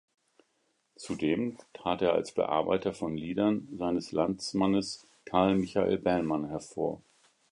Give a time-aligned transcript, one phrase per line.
[0.95, 7.03] Zudem trat er als Bearbeiter von Liedern seines Landsmannes Carl Michael Bellman hervor.